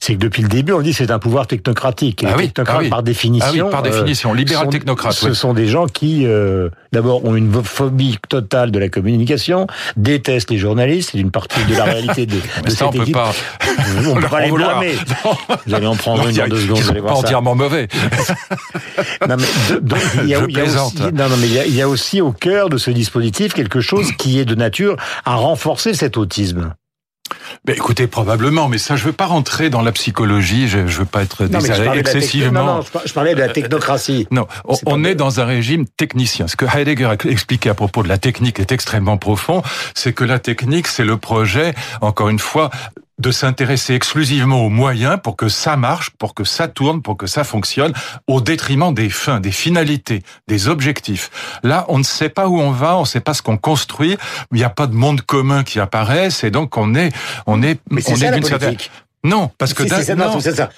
c'est 0.00 0.14
que 0.14 0.18
depuis 0.18 0.42
le 0.42 0.48
début, 0.48 0.72
on 0.72 0.80
dit 0.80 0.92
c'est 0.92 1.10
un 1.10 1.18
pouvoir 1.18 1.46
technocratique. 1.46 2.22
Et 2.22 2.26
ah 2.26 2.34
oui, 2.36 2.52
ah 2.56 2.80
par 2.90 3.02
définition. 3.02 3.68
Ah 3.68 3.70
par 3.70 3.82
définition, 3.82 4.32
libéral 4.32 4.68
technocrate. 4.68 5.12
Ce 5.12 5.34
sont 5.34 5.54
des 5.54 5.66
gens 5.66 5.86
qui, 5.86 6.26
euh, 6.26 6.68
d'abord, 6.92 7.24
ont 7.24 7.34
une 7.34 7.62
phobie 7.62 8.18
totale 8.28 8.70
de 8.70 8.78
la 8.78 8.88
communication, 8.88 9.66
détestent 9.96 10.50
les 10.50 10.58
journalistes, 10.58 11.10
c'est 11.12 11.18
une 11.18 11.30
partie 11.30 11.64
de 11.64 11.74
la 11.74 11.84
réalité 11.98 12.26
de, 12.26 12.36
de 12.64 12.70
ça, 12.70 12.88
on 12.88 12.90
peut 12.90 13.06
Pas... 13.12 13.32
On 14.06 14.14
peut 14.20 14.28
pas 14.28 14.40
les 14.40 14.50
blâmer. 14.50 14.94
Vous 15.66 15.74
allez 15.74 15.86
en 15.86 15.96
prendre 15.96 16.28
une 16.28 16.36
dans 16.36 16.48
deux 16.48 16.60
secondes. 16.60 16.82
Ils 16.94 17.02
pas 17.02 17.12
entièrement 17.12 17.54
mauvais. 17.54 17.88
non, 19.28 19.36
mais, 19.36 19.80
donc, 19.80 20.00
il 20.22 20.28
y 20.28 20.34
a, 20.34 20.40
il 20.48 20.56
y 20.56 20.60
a 20.60 20.64
aussi, 20.64 21.02
non, 21.02 21.28
non, 21.28 21.36
mais 21.40 21.46
il 21.46 21.54
y, 21.54 21.58
a, 21.58 21.66
il 21.66 21.74
y 21.74 21.82
a 21.82 21.88
aussi 21.88 22.20
au 22.20 22.32
cœur 22.32 22.68
de 22.68 22.78
ce 22.78 22.90
dispositif 22.90 23.54
quelque 23.54 23.80
chose 23.80 24.12
qui 24.12 24.38
est 24.38 24.44
de 24.44 24.54
nature 24.54 24.96
à 25.24 25.36
renforcer 25.36 25.94
cet 25.94 26.16
autisme. 26.16 26.74
Ben 27.64 27.74
écoutez, 27.76 28.06
probablement, 28.06 28.68
mais 28.68 28.78
ça, 28.78 28.96
je 28.96 29.04
veux 29.04 29.12
pas 29.12 29.26
rentrer 29.26 29.70
dans 29.70 29.82
la 29.82 29.92
psychologie, 29.92 30.68
je, 30.68 30.86
je 30.86 30.98
veux 30.98 31.04
pas 31.04 31.22
être 31.22 31.48
excessivement. 31.96 32.64
Non, 32.64 32.74
non, 32.76 32.84
je 33.04 33.12
parlais 33.12 33.34
de 33.34 33.40
la 33.40 33.48
technocratie. 33.48 34.26
non, 34.30 34.46
on, 34.86 35.04
est, 35.04 35.14
dans 35.14 35.40
un 35.40 35.44
régime 35.44 35.86
technicien. 35.86 36.48
Ce 36.48 36.56
que 36.56 36.64
Heidegger 36.64 37.06
a 37.06 37.16
expliqué 37.28 37.70
à 37.70 37.74
propos 37.74 38.02
de 38.02 38.08
la 38.08 38.18
technique 38.18 38.60
est 38.60 38.72
extrêmement 38.72 39.16
profond, 39.16 39.62
c'est 39.94 40.12
que 40.12 40.24
la 40.24 40.38
technique, 40.38 40.86
c'est 40.86 41.04
le 41.04 41.16
projet, 41.16 41.74
encore 42.00 42.28
une 42.28 42.38
fois, 42.38 42.70
de 43.18 43.30
s'intéresser 43.30 43.94
exclusivement 43.94 44.64
aux 44.64 44.68
moyens 44.68 45.18
pour 45.22 45.36
que 45.36 45.48
ça 45.48 45.76
marche, 45.76 46.10
pour 46.10 46.34
que 46.34 46.44
ça 46.44 46.68
tourne, 46.68 47.02
pour 47.02 47.16
que 47.16 47.26
ça 47.26 47.44
fonctionne, 47.44 47.92
au 48.26 48.40
détriment 48.40 48.94
des 48.94 49.10
fins, 49.10 49.40
des 49.40 49.50
finalités, 49.50 50.22
des 50.46 50.68
objectifs. 50.68 51.30
Là, 51.62 51.84
on 51.88 51.98
ne 51.98 52.04
sait 52.04 52.28
pas 52.28 52.48
où 52.48 52.60
on 52.60 52.70
va, 52.70 52.96
on 52.96 53.02
ne 53.02 53.06
sait 53.06 53.20
pas 53.20 53.34
ce 53.34 53.42
qu'on 53.42 53.56
construit, 53.56 54.16
il 54.52 54.56
n'y 54.56 54.64
a 54.64 54.70
pas 54.70 54.86
de 54.86 54.94
monde 54.94 55.22
commun 55.22 55.64
qui 55.64 55.80
apparaît, 55.80 56.28
et 56.42 56.50
donc 56.50 56.76
on 56.76 56.94
est, 56.94 57.10
on 57.46 57.62
est, 57.62 57.80
Mais 57.90 58.02
on 58.08 58.14
est 58.14 58.32
d'une 58.32 58.44
certaine... 58.44 58.76
Non, 59.24 59.50
parce 59.58 59.74
que 59.74 59.86
ça, 59.86 59.96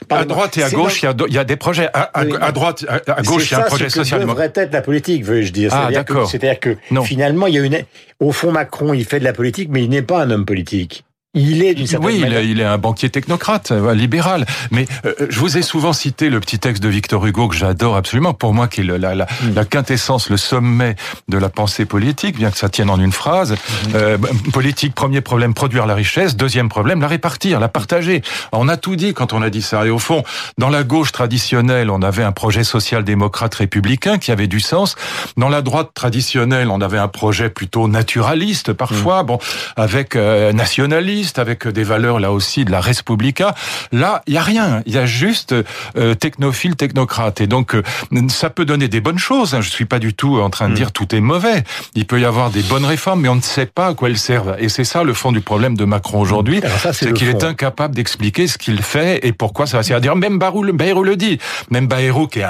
à 0.09 0.25
droite 0.25 0.57
et 0.57 0.63
à 0.63 0.71
gauche, 0.71 1.03
il 1.03 1.15
y, 1.29 1.39
a, 1.39 1.45
des 1.45 1.57
projets. 1.57 1.91
À, 1.93 2.53
droite, 2.53 2.87
à, 2.89 3.21
gauche, 3.21 3.51
il 3.51 3.53
y 3.53 3.55
a 3.55 3.61
un 3.61 3.67
projet 3.67 3.91
social. 3.91 4.21
C'est 4.21 4.27
devrait 4.27 4.51
être 4.55 4.73
la 4.73 4.81
politique, 4.81 5.25
veux-je 5.25 5.53
dire. 5.53 5.71
Ah, 5.75 5.91
d'accord. 5.93 6.29
C'est-à-dire 6.29 6.59
que, 6.59 6.77
finalement, 7.05 7.49
il 7.49 7.55
y 7.55 7.59
a 7.59 7.63
une. 7.63 7.85
Au 8.19 8.33
fond, 8.33 8.51
Macron, 8.51 8.95
il 8.95 9.05
fait 9.05 9.19
de 9.19 9.25
la 9.25 9.35
politique, 9.35 9.69
mais 9.71 9.85
il 9.85 9.91
n'est 9.91 10.03
pas 10.03 10.23
un 10.23 10.31
homme 10.31 10.47
politique. 10.47 11.05
Il 11.35 11.63
est 11.63 11.75
d'une 11.75 11.87
certaine 11.87 12.09
oui, 12.09 12.25
il 12.51 12.61
est 12.61 12.65
un 12.65 12.77
banquier 12.77 13.09
technocrate, 13.09 13.71
euh, 13.71 13.95
libéral. 13.95 14.47
Mais 14.73 14.89
euh, 15.05 15.15
je 15.29 15.39
vous 15.39 15.57
ai 15.57 15.63
souvent 15.63 15.93
cité 15.93 16.29
le 16.29 16.41
petit 16.41 16.59
texte 16.59 16.83
de 16.83 16.89
Victor 16.89 17.25
Hugo 17.25 17.47
que 17.47 17.55
j'adore 17.55 17.95
absolument. 17.95 18.35
Pour 18.35 18.53
moi, 18.53 18.67
qui 18.67 18.81
est 18.81 18.85
la, 18.85 19.15
la, 19.15 19.27
mm. 19.27 19.55
la, 19.55 19.65
quintessence, 19.65 20.29
le 20.29 20.37
sommet 20.37 20.97
de 21.29 21.39
la 21.39 21.49
pensée 21.49 21.85
politique, 21.85 22.37
bien 22.37 22.51
que 22.51 22.59
ça 22.59 22.69
tienne 22.69 22.91
en 22.91 22.99
une 22.99 23.13
phrase. 23.13 23.53
Mm. 23.53 23.57
Euh, 23.95 24.19
politique, 24.53 24.93
premier 24.93 25.21
problème, 25.21 25.55
produire 25.55 25.87
la 25.87 25.95
richesse. 25.95 26.35
Deuxième 26.35 26.69
problème, 26.69 27.01
la 27.01 27.07
répartir, 27.07 27.61
la 27.61 27.69
partager. 27.69 28.23
On 28.51 28.67
a 28.67 28.77
tout 28.77 28.97
dit 28.97 29.15
quand 29.15 29.33
on 29.33 29.41
a 29.41 29.51
dit 29.51 29.63
ça. 29.63 29.87
Et 29.87 29.91
au 29.91 30.01
fond, 30.01 30.25
dans 30.59 30.69
la 30.69 30.83
gauche 30.83 31.13
traditionnelle, 31.13 31.91
on 31.91 32.03
avait 32.03 32.25
un 32.25 32.33
projet 32.33 32.65
social-démocrate 32.65 33.55
républicain 33.55 34.19
qui 34.19 34.33
avait 34.33 34.49
du 34.49 34.59
sens. 34.59 34.97
Dans 35.37 35.49
la 35.49 35.63
droite 35.63 35.91
traditionnelle, 35.95 36.71
on 36.71 36.81
avait 36.81 36.99
un 36.99 37.07
projet 37.07 37.51
plutôt 37.51 37.87
naturaliste 37.87 38.73
parfois, 38.73 39.23
mm. 39.23 39.27
bon, 39.27 39.39
avec 39.77 40.17
euh, 40.17 40.53
nationaliste 40.53 41.20
avec 41.39 41.67
des 41.69 41.85
valeurs 41.85 42.21
là 42.21 42.33
aussi 42.33 42.65
de 42.65 42.71
la 42.71 42.81
Respublica. 42.81 43.55
Là, 43.93 44.23
il 44.27 44.35
y 44.35 44.39
a 44.39 44.43
rien. 44.43 44.83
Il 44.87 44.95
y 44.95 44.99
a 44.99 45.07
juste 45.07 45.55
euh, 45.97 46.15
technophile, 46.15 46.77
technocrate. 46.77 47.41
Et 47.41 47.47
donc, 47.47 47.75
euh, 47.75 47.83
ça 48.29 48.51
peut 48.51 48.65
donner 48.65 48.89
des 48.89 49.01
bonnes 49.01 49.19
choses. 49.19 49.55
Hein. 49.55 49.61
Je 49.61 49.71
suis 49.71 49.85
pas 49.85 49.99
du 49.99 50.15
tout 50.15 50.41
en 50.41 50.51
train 50.51 50.69
de 50.69 50.73
hmm. 50.73 50.77
dire 50.77 50.93
tout 50.93 51.15
est 51.15 51.21
mauvais. 51.21 51.65
Il 51.95 52.07
peut 52.07 52.21
y 52.21 52.25
avoir 52.25 52.51
des 52.51 52.63
bonnes 52.63 52.85
réformes, 52.85 53.21
mais 53.23 53.29
on 53.29 53.37
ne 53.37 53.41
sait 53.41 53.67
pas 53.67 53.89
à 53.89 53.95
quoi 53.95 54.09
elles 54.09 54.19
servent. 54.19 54.57
Et 54.59 54.69
c'est 54.69 54.85
ça 54.85 55.05
le 55.05 55.15
fond 55.15 55.33
du 55.33 55.41
problème 55.41 55.77
de 55.77 55.85
Macron 55.85 56.21
aujourd'hui, 56.21 56.61
c'est 56.93 57.13
qu'il 57.13 57.29
est 57.29 57.45
incapable 57.45 57.95
d'expliquer 57.95 58.47
ce 58.47 58.59
qu'il 58.59 58.83
fait 58.83 59.27
et 59.27 59.33
pourquoi 59.33 59.67
ça 59.67 59.77
va 59.77 59.83
servir. 59.83 60.01
Dire 60.01 60.17
même 60.17 60.39
Bayrou, 60.39 60.63
le 61.03 61.17
dit. 61.17 61.39
Même 61.71 61.87
Bayrou, 61.87 62.27
qui 62.27 62.41
est 62.41 62.45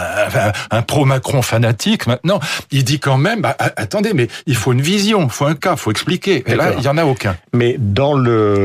un, 0.71 0.83
pro-Macron 0.83 1.43
fanatique 1.43 2.07
maintenant, 2.07 2.41
il 2.71 2.85
dit 2.85 2.99
quand 2.99 3.19
même, 3.19 3.43
bah, 3.43 3.57
attendez, 3.77 4.13
mais 4.15 4.29
il 4.47 4.57
faut 4.57 4.73
une 4.73 4.81
vision, 4.81 5.25
il 5.25 5.31
faut 5.31 5.47
un 5.47 5.55
cas, 5.55 5.73
il 5.73 5.79
faut 5.79 5.91
expliquer. 5.91 6.43
Et 6.47 6.55
là, 6.55 6.73
il 6.79 6.85
y 6.85 6.89
en 6.89 6.97
a 6.97 7.05
aucun. 7.05 7.37
Mais 7.53 7.77
dans 7.79 8.15
le 8.15 8.60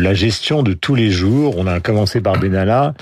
la 0.00 0.14
gestion 0.14 0.62
de 0.62 0.72
tous 0.72 0.94
les 0.94 1.10
jours. 1.10 1.54
On 1.56 1.66
a 1.66 1.80
commencé 1.80 2.20
par 2.20 2.38
Benalla. 2.38 2.94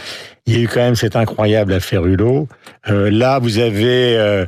Il 0.46 0.54
y 0.54 0.56
a 0.56 0.60
eu 0.60 0.68
quand 0.68 0.80
même 0.80 0.96
cette 0.96 1.16
incroyable 1.16 1.72
affaire 1.72 2.04
Hulot. 2.04 2.48
Euh, 2.88 3.10
là, 3.10 3.38
vous 3.38 3.58
avez, 3.58 4.16
euh, 4.16 4.46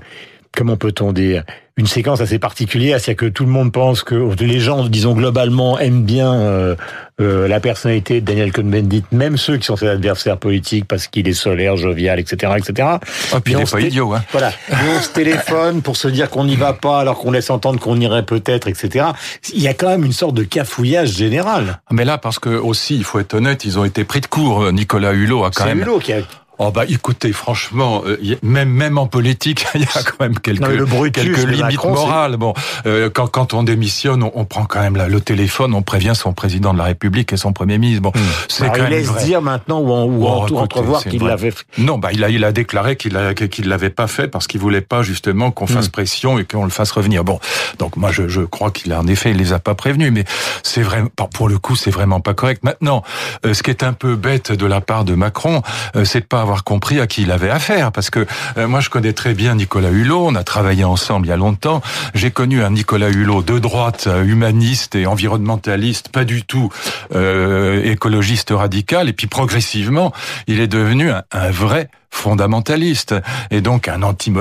comment 0.52 0.76
peut-on 0.76 1.12
dire, 1.12 1.44
une 1.76 1.86
séquence 1.86 2.20
assez 2.20 2.38
particulière, 2.38 3.00
c'est-à-dire 3.00 3.28
que 3.28 3.32
tout 3.32 3.44
le 3.44 3.50
monde 3.50 3.72
pense 3.72 4.02
que 4.02 4.32
les 4.42 4.60
gens, 4.60 4.86
disons 4.88 5.14
globalement, 5.14 5.78
aiment 5.78 6.04
bien 6.04 6.76
euh, 7.20 7.34
euh, 7.34 7.48
la 7.48 7.60
personnalité 7.60 8.20
de 8.20 8.26
Daniel 8.26 8.52
Cohn-Bendit, 8.52 9.04
même 9.12 9.36
ceux 9.36 9.56
qui 9.56 9.66
sont 9.66 9.76
ses 9.76 9.88
adversaires 9.88 10.38
politiques 10.38 10.86
parce 10.86 11.06
qu'il 11.06 11.28
est 11.28 11.34
solaire, 11.34 11.76
jovial, 11.76 12.18
etc., 12.18 12.52
etc. 12.56 12.88
Ah, 13.32 13.40
puis 13.40 13.54
il 13.54 13.58
n'est 13.58 13.64
pas 13.64 13.80
idiot, 13.80 14.12
hein. 14.14 14.24
Voilà. 14.32 14.50
Et 14.70 14.88
on 14.96 15.00
se 15.00 15.08
téléphone 15.12 15.82
pour 15.82 15.96
se 15.96 16.08
dire 16.08 16.30
qu'on 16.30 16.44
n'y 16.44 16.56
va 16.56 16.72
pas 16.72 17.00
alors 17.00 17.18
qu'on 17.18 17.30
laisse 17.30 17.50
entendre 17.50 17.80
qu'on 17.80 18.00
irait 18.00 18.24
peut-être, 18.24 18.68
etc. 18.68 19.06
Il 19.52 19.62
y 19.62 19.68
a 19.68 19.74
quand 19.74 19.88
même 19.88 20.04
une 20.04 20.12
sorte 20.12 20.34
de 20.34 20.42
cafouillage 20.42 21.10
général. 21.10 21.80
Mais 21.90 22.04
là, 22.04 22.18
parce 22.18 22.38
que 22.38 22.50
aussi, 22.50 22.96
il 22.96 23.04
faut 23.04 23.18
être 23.18 23.34
honnête, 23.34 23.64
ils 23.64 23.78
ont 23.78 23.84
été 23.84 24.04
pris 24.04 24.20
de 24.20 24.26
court. 24.26 24.72
Nicolas 24.72 25.12
Hulot 25.12 25.44
a 25.44 25.50
quand 25.50 25.66
même. 25.66 25.80
Hulot 25.80 25.98
qui 25.98 26.12
a 26.12 26.20
Oh 26.58 26.70
bah 26.70 26.84
écoutez, 26.88 27.32
franchement, 27.32 28.02
euh, 28.06 28.16
même 28.42 28.68
même 28.68 28.96
en 28.96 29.06
politique, 29.06 29.66
il 29.74 29.80
y 29.80 29.84
a 29.84 30.02
quand 30.04 30.20
même 30.20 30.38
quelques 30.38 31.12
quelques 31.12 31.48
limites 31.48 31.84
morales. 31.84 32.36
Bon, 32.36 32.54
euh, 32.86 33.10
quand 33.12 33.26
quand 33.26 33.54
on 33.54 33.64
démissionne, 33.64 34.22
on, 34.22 34.44
prend 34.44 34.64
quand 34.64 34.80
même 34.80 34.96
le 34.96 35.20
téléphone, 35.20 35.74
on 35.74 35.82
prévient 35.82 36.12
son 36.14 36.32
président 36.32 36.72
de 36.72 36.78
la 36.78 36.84
République 36.84 37.32
et 37.32 37.36
son 37.36 37.52
premier 37.52 37.78
ministre. 37.78 38.02
Bon, 38.02 38.12
hmm. 38.14 38.20
c'est 38.48 38.68
bah, 38.68 38.72
quand 38.76 38.84
il 38.84 38.90
laisse 38.90 39.16
dire 39.24 39.42
maintenant 39.42 39.80
ou, 39.80 39.90
en, 39.90 40.04
ou 40.04 40.26
oh, 40.26 40.58
entrevoir 40.58 41.02
qu'il 41.02 41.24
l'avait. 41.24 41.50
fait. 41.50 41.64
Non, 41.78 41.98
bah 41.98 42.10
il 42.12 42.22
a 42.22 42.30
il 42.30 42.44
a 42.44 42.52
déclaré 42.52 42.96
qu'il 42.96 43.18
qu'il 43.50 43.68
l'avait 43.68 43.90
pas 43.90 44.06
fait 44.06 44.28
parce 44.28 44.46
qu'il 44.46 44.60
voulait 44.60 44.80
pas 44.80 45.02
justement 45.02 45.50
qu'on 45.50 45.66
fasse 45.66 45.88
hmm. 45.88 45.92
pression 45.92 46.38
et 46.38 46.44
qu'on 46.44 46.64
le 46.64 46.70
fasse 46.70 46.92
revenir. 46.92 47.24
Bon, 47.24 47.40
donc 47.80 47.96
moi 47.96 48.12
je, 48.12 48.28
je 48.28 48.42
crois 48.42 48.70
qu'il 48.70 48.92
a 48.92 49.00
en 49.00 49.06
effet 49.08 49.32
il 49.32 49.38
les 49.38 49.52
a 49.52 49.58
pas 49.58 49.74
prévenus, 49.74 50.12
mais 50.12 50.24
c'est 50.62 50.82
vraiment 50.82 51.10
pour 51.32 51.48
le 51.48 51.58
coup 51.58 51.74
c'est 51.74 51.90
vraiment 51.90 52.20
pas 52.20 52.34
correct. 52.34 52.62
Maintenant, 52.62 53.02
euh, 53.44 53.54
ce 53.54 53.64
qui 53.64 53.70
est 53.70 53.82
un 53.82 53.92
peu 53.92 54.14
bête 54.14 54.52
de 54.52 54.66
la 54.66 54.80
part 54.80 55.04
de 55.04 55.16
Macron, 55.16 55.62
c'est 56.04 56.20
de 56.20 56.26
pas 56.26 56.43
avoir 56.44 56.62
compris 56.64 57.00
à 57.00 57.06
qui 57.06 57.22
il 57.22 57.32
avait 57.32 57.50
affaire. 57.50 57.90
Parce 57.90 58.10
que 58.10 58.26
euh, 58.56 58.68
moi, 58.68 58.80
je 58.80 58.90
connais 58.90 59.12
très 59.12 59.34
bien 59.34 59.54
Nicolas 59.54 59.90
Hulot. 59.90 60.26
On 60.28 60.34
a 60.34 60.44
travaillé 60.44 60.84
ensemble 60.84 61.26
il 61.26 61.30
y 61.30 61.32
a 61.32 61.36
longtemps. 61.36 61.82
J'ai 62.14 62.30
connu 62.30 62.62
un 62.62 62.70
Nicolas 62.70 63.10
Hulot 63.10 63.42
de 63.42 63.58
droite, 63.58 64.04
euh, 64.06 64.22
humaniste 64.24 64.94
et 64.94 65.06
environnementaliste, 65.06 66.10
pas 66.10 66.24
du 66.24 66.44
tout 66.44 66.70
euh, 67.14 67.82
écologiste 67.84 68.50
radical. 68.50 69.08
Et 69.08 69.12
puis 69.12 69.26
progressivement, 69.26 70.12
il 70.46 70.60
est 70.60 70.68
devenu 70.68 71.10
un 71.10 71.50
vrai 71.50 71.88
fondamentaliste 72.14 73.14
et 73.50 73.60
donc 73.60 73.88
un 73.88 74.02
anti 74.02 74.32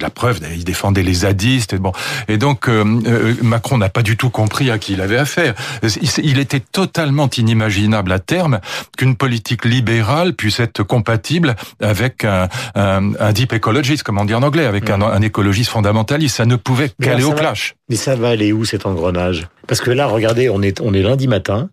la 0.00 0.10
preuve 0.10 0.40
il 0.54 0.64
défendait 0.64 1.02
les 1.02 1.14
zadistes 1.14 1.72
et 1.72 1.78
bon. 1.78 1.92
Et 2.28 2.38
donc 2.38 2.68
euh, 2.68 2.84
euh, 3.06 3.34
Macron 3.42 3.78
n'a 3.78 3.88
pas 3.88 4.02
du 4.02 4.16
tout 4.16 4.30
compris 4.30 4.70
à 4.70 4.78
qui 4.78 4.94
il 4.94 5.00
avait 5.00 5.18
affaire. 5.18 5.54
Il 6.22 6.38
était 6.38 6.60
totalement 6.60 7.28
inimaginable 7.28 8.12
à 8.12 8.18
terme 8.18 8.60
qu'une 8.96 9.16
politique 9.16 9.64
libérale 9.64 10.34
puisse 10.34 10.60
être 10.60 10.82
compatible 10.82 11.56
avec 11.80 12.24
un, 12.24 12.48
un, 12.74 13.32
deep 13.32 13.52
ecologist 13.52 14.02
comme 14.02 14.18
on 14.18 14.24
dit 14.24 14.34
en 14.34 14.42
anglais 14.42 14.66
avec 14.66 14.90
un, 14.90 15.02
un 15.02 15.22
écologiste 15.22 15.70
fondamentaliste. 15.70 16.36
Ça 16.36 16.46
ne 16.46 16.56
pouvait 16.56 16.90
qu'aller 17.02 17.24
au 17.24 17.32
clash. 17.32 17.74
Mais 17.88 17.96
ça 17.96 18.14
va 18.16 18.30
aller 18.30 18.52
où 18.52 18.64
cet 18.64 18.86
engrenage? 18.86 19.48
Parce 19.66 19.80
que 19.80 19.90
là 19.90 20.06
regardez 20.06 20.48
on 20.48 20.62
est 20.62 20.80
on 20.80 20.94
est 20.94 21.02
lundi 21.02 21.28
matin 21.28 21.68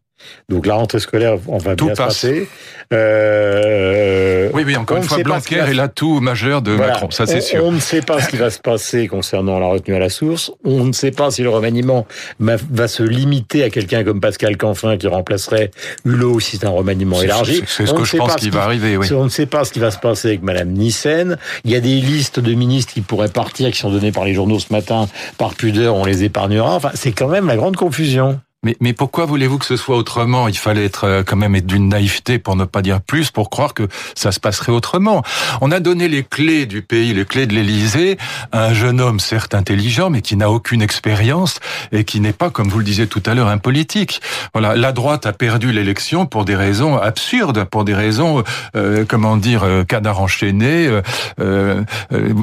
donc 0.50 0.66
la 0.66 0.76
rentrée 0.76 1.00
scolaire, 1.00 1.38
on 1.48 1.58
va 1.58 1.76
tout 1.76 1.86
bien 1.86 1.96
passe. 1.96 2.22
passer. 2.22 2.48
Euh, 2.92 4.50
oui, 4.54 4.64
oui, 4.66 4.76
encore 4.76 4.98
une 4.98 5.04
fois, 5.04 5.18
Blanquer 5.20 5.64
est 5.68 5.74
l'atout 5.74 6.20
majeur 6.20 6.62
de 6.62 6.76
Macron, 6.76 7.10
ça 7.12 7.26
c'est 7.26 7.42
sûr. 7.42 7.64
On 7.66 7.72
ne 7.72 7.80
sait 7.80 8.02
pas 8.02 8.22
ce 8.22 8.30
qui 8.30 8.38
va 8.38 8.50
se 8.50 8.60
passer 8.60 9.08
concernant 9.08 9.60
la 9.60 9.68
retenue 9.68 9.96
à 9.96 10.00
la 10.00 10.10
source. 10.10 10.52
On 10.64 10.84
ne 10.84 10.92
sait 10.92 11.12
pas 11.12 11.32
si 11.32 11.44
le 11.44 11.50
remaniement 11.50 12.06
va 12.40 12.88
se 12.88 13.04
limiter 13.04 13.64
à 13.64 13.70
quelqu'un 13.70 14.04
comme 14.04 14.20
Pascal 14.20 14.58
Canfin 14.58 14.98
qui 14.98 15.08
remplacerait 15.08 15.72
Hulot 16.06 16.40
si 16.40 16.58
c'est 16.58 16.66
un 16.66 16.72
remaniement 16.72 17.22
élargi. 17.22 17.64
C'est 17.68 17.86
ce 17.86 17.94
que 17.94 18.04
je 18.04 18.18
pense 18.18 18.36
qui 18.36 18.50
va 18.50 18.64
arriver, 18.64 18.98
oui. 18.98 19.08
On 19.14 19.24
ne 19.24 19.30
sait 19.30 19.46
pas 19.46 19.66
ce 19.66 19.72
qui 19.72 19.80
va 19.80 19.92
se 19.92 20.00
passer 20.00 20.30
avec 20.30 20.44
Madame 20.44 20.70
Nissen. 20.70 21.38
Il 21.64 21.72
y 21.72 21.76
a 21.76 21.80
des 21.80 22.02
listes 22.02 22.40
de 22.40 22.54
ministres 22.54 22.94
qui 22.94 23.02
pourraient 23.02 23.30
partir, 23.30 23.72
qui 23.72 23.78
sont 23.78 23.92
données 23.92 24.12
par 24.12 24.26
les 24.26 24.34
journaux 24.34 24.60
ce 24.60 24.72
matin. 24.72 25.08
Par 25.38 25.56
pudeur, 25.56 25.96
on 25.96 26.06
les 26.06 26.24
épargnera. 26.24 26.76
Enfin, 26.76 26.92
c'est 26.94 27.12
quand 27.12 27.28
même 27.28 27.48
la 27.48 27.56
grande 27.56 27.76
confusion. 27.76 28.40
Mais, 28.64 28.76
mais 28.80 28.94
pourquoi 28.94 29.26
voulez-vous 29.26 29.58
que 29.58 29.66
ce 29.66 29.76
soit 29.76 29.98
autrement? 29.98 30.48
Il 30.48 30.58
fallait 30.58 30.86
être 30.86 31.04
euh, 31.06 31.24
quand 31.24 31.36
même 31.36 31.56
être 31.56 31.66
d'une 31.66 31.90
naïveté, 31.90 32.40
pour 32.40 32.56
ne 32.56 32.66
pas 32.66 32.82
dire 32.82 33.02
plus, 33.02 33.32
pour 33.32 33.50
croire 33.50 33.74
que 33.74 33.88
ça 34.16 34.32
se 34.32 34.40
passerait 34.40 34.72
autrement. 34.72 35.22
On 35.62 35.72
a 35.72 35.80
donné 35.80 36.08
les 36.08 36.24
clés 36.24 36.66
du 36.66 36.82
pays, 36.82 37.14
les 37.14 37.26
clés 37.26 37.46
de 37.46 37.54
l'Élysée, 37.54 38.18
à 38.52 38.66
un 38.66 38.74
jeune 38.74 39.02
homme 39.02 39.20
certes 39.20 39.54
intelligent, 39.54 40.10
mais 40.10 40.22
qui 40.22 40.36
n'a 40.36 40.50
aucune 40.50 40.82
expérience 40.82 41.60
et 41.92 42.04
qui 42.04 42.20
n'est 42.20 42.34
pas, 42.34 42.50
comme 42.50 42.70
vous 42.70 42.80
le 42.80 42.86
disiez 42.86 43.08
tout 43.08 43.24
à 43.26 43.34
l'heure, 43.34 43.48
un 43.48 43.58
politique. 43.58 44.22
Voilà, 44.54 44.76
la 44.76 44.92
droite 44.92 45.26
a 45.26 45.34
perdu 45.34 45.72
l'élection 45.72 46.26
pour 46.26 46.46
des 46.46 46.56
raisons 46.56 46.98
absurdes, 46.98 47.66
pour 47.66 47.84
des 47.84 47.94
raisons, 47.94 48.44
euh, 48.76 49.06
comment 49.08 49.38
dire, 49.38 49.64
euh, 49.64 49.84
canard 49.84 50.22
enchaîné, 50.22 50.88
euh, 50.88 51.02
euh, 51.42 51.84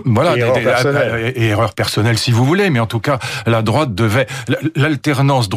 voilà, 0.04 0.36
et 1.34 1.46
erreurs 1.46 1.74
personnelles 1.74 2.18
si 2.18 2.30
vous 2.30 2.44
voulez, 2.44 2.70
mais 2.70 2.80
en 2.80 2.86
tout 2.86 3.00
cas, 3.00 3.18
la 3.46 3.62
droite 3.62 3.94
devait 3.94 4.26
l'alternance 4.76 5.48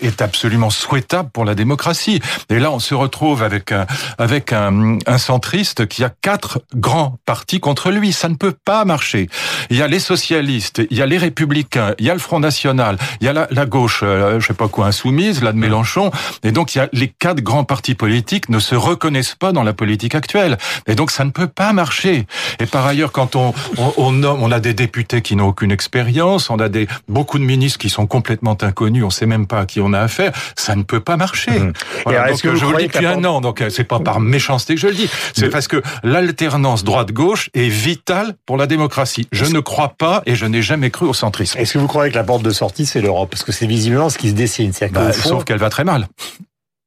est 0.00 0.22
absolument 0.22 0.70
souhaitable 0.70 1.30
pour 1.30 1.44
la 1.44 1.54
démocratie. 1.54 2.20
Et 2.50 2.58
là, 2.58 2.70
on 2.70 2.78
se 2.78 2.94
retrouve 2.94 3.42
avec 3.42 3.72
un, 3.72 3.86
avec 4.18 4.52
un, 4.52 4.98
un 5.06 5.18
centriste 5.18 5.86
qui 5.86 6.04
a 6.04 6.10
quatre 6.22 6.60
grands 6.74 7.18
partis 7.26 7.60
contre 7.60 7.90
lui. 7.90 8.12
Ça 8.12 8.28
ne 8.28 8.34
peut 8.34 8.54
pas 8.64 8.84
marcher. 8.84 9.28
Il 9.70 9.76
y 9.76 9.82
a 9.82 9.88
les 9.88 9.98
socialistes, 9.98 10.82
il 10.90 10.96
y 10.96 11.02
a 11.02 11.06
les 11.06 11.18
républicains, 11.18 11.94
il 11.98 12.06
y 12.06 12.10
a 12.10 12.14
le 12.14 12.20
Front 12.20 12.40
National, 12.40 12.98
il 13.20 13.26
y 13.26 13.28
a 13.28 13.32
la, 13.32 13.46
la 13.50 13.66
gauche, 13.66 14.00
euh, 14.02 14.40
je 14.40 14.46
sais 14.46 14.54
pas 14.54 14.68
quoi, 14.68 14.86
insoumise, 14.86 15.42
là 15.42 15.52
de 15.52 15.58
Mélenchon. 15.58 16.10
Et 16.42 16.52
donc, 16.52 16.74
il 16.74 16.78
y 16.78 16.80
a 16.80 16.88
les 16.92 17.08
quatre 17.08 17.40
grands 17.40 17.64
partis 17.64 17.94
politiques 17.94 18.48
ne 18.48 18.58
se 18.58 18.74
reconnaissent 18.74 19.34
pas 19.34 19.52
dans 19.52 19.62
la 19.62 19.72
politique 19.72 20.14
actuelle. 20.14 20.58
Et 20.86 20.94
donc, 20.94 21.10
ça 21.10 21.24
ne 21.24 21.30
peut 21.30 21.48
pas 21.48 21.72
marcher. 21.72 22.26
Et 22.60 22.66
par 22.66 22.86
ailleurs, 22.86 23.12
quand 23.12 23.36
on, 23.36 23.54
on, 23.76 24.24
on 24.24 24.50
a 24.50 24.60
des 24.60 24.74
députés 24.74 25.22
qui 25.22 25.36
n'ont 25.36 25.48
aucune 25.48 25.72
expérience, 25.72 26.50
on 26.50 26.58
a 26.58 26.68
des, 26.68 26.86
beaucoup 27.08 27.38
de 27.38 27.44
ministres 27.44 27.78
qui 27.78 27.90
sont 27.90 28.06
complètement 28.06 28.56
inconnus, 28.60 29.04
on 29.04 29.10
sait 29.10 29.26
même 29.26 29.46
pas 29.46 29.60
à 29.60 29.66
qui 29.66 29.73
on 29.80 29.92
a 29.92 30.00
affaire, 30.00 30.32
ça 30.56 30.76
ne 30.76 30.82
peut 30.82 31.00
pas 31.00 31.16
marcher. 31.16 31.52
Mmh. 31.52 31.72
donc, 32.06 32.40
je 32.42 32.64
vous 32.64 32.72
le 32.72 32.78
dis 32.78 32.86
depuis 32.86 33.06
un 33.06 33.24
an, 33.24 33.40
donc 33.40 33.60
euh, 33.60 33.70
c'est 33.70 33.84
pas 33.84 34.00
par 34.00 34.20
méchanceté 34.20 34.74
que 34.74 34.80
je 34.80 34.88
le 34.88 34.94
dis, 34.94 35.10
c'est 35.34 35.48
parce 35.48 35.68
que 35.68 35.82
l'alternance 36.02 36.84
droite-gauche 36.84 37.50
est 37.54 37.68
vitale 37.68 38.34
pour 38.46 38.56
la 38.56 38.66
démocratie. 38.66 39.28
Je 39.32 39.46
ne 39.46 39.60
crois 39.60 39.94
pas 39.96 40.22
et 40.26 40.34
je 40.34 40.46
n'ai 40.46 40.62
jamais 40.62 40.90
cru 40.90 41.06
au 41.06 41.14
centrisme. 41.14 41.58
Est-ce 41.58 41.74
que 41.74 41.78
vous 41.78 41.86
croyez 41.86 42.10
que 42.10 42.16
la 42.16 42.24
porte 42.24 42.42
de 42.42 42.50
sortie, 42.50 42.86
c'est 42.86 43.00
l'Europe? 43.00 43.30
Parce 43.30 43.44
que 43.44 43.52
c'est 43.52 43.66
visiblement 43.66 44.10
ce 44.10 44.18
qui 44.18 44.30
se 44.30 44.34
dessine. 44.34 44.72
Bah, 44.92 45.12
sauf 45.12 45.44
qu'elle 45.44 45.58
va 45.58 45.70
très 45.70 45.84
mal. 45.84 46.06